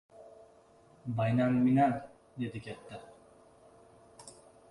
—Baynalminal!— 1.19 1.93
dedi 2.43 2.61
katta. 2.67 3.01